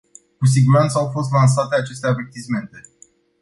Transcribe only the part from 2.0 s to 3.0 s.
avertismente.